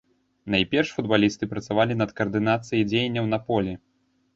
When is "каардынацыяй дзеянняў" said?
2.23-3.25